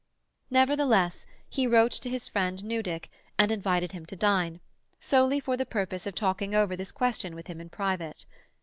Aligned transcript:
Nevertheless, 0.49 1.27
he 1.47 1.67
wrote 1.67 1.91
to 1.91 2.09
his 2.09 2.27
friend 2.27 2.63
Newdick, 2.63 3.07
and 3.37 3.51
invited 3.51 3.91
him 3.91 4.03
to 4.07 4.15
dine, 4.15 4.59
solely 4.99 5.39
for 5.39 5.55
the 5.55 5.63
purpose 5.63 6.07
of 6.07 6.15
talking 6.15 6.55
over 6.55 6.75
this 6.75 6.91
question 6.91 7.35
with 7.35 7.45
him 7.45 7.61
in 7.61 7.69
private. 7.69 8.25